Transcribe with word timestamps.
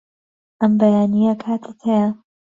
ئەم 0.61 0.71
بەیانییە 0.79 1.33
کاتت 1.43 1.79
هەیە؟ 1.87 2.07